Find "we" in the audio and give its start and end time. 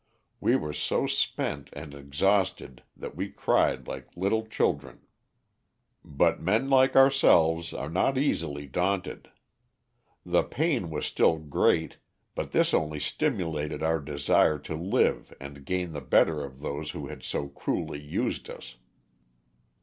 0.39-0.55, 3.15-3.29